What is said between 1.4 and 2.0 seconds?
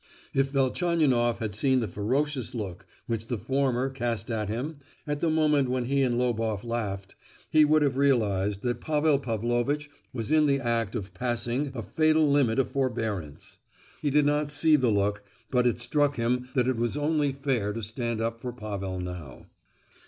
seen the